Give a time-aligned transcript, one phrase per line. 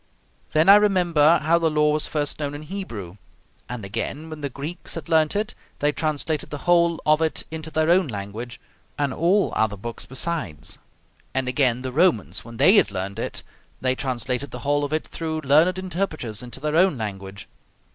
[0.53, 3.17] Then I remember how the law was first known in Hebrew,
[3.69, 7.69] and again, when the Greeks had learnt it, they translated the whole of it into
[7.69, 8.59] their own language,
[8.97, 10.79] and all other books besides.
[11.35, 13.43] And again, the Romans, when they had learnt it,
[13.79, 17.47] they translated the whole of it through learned interpreters into their own language.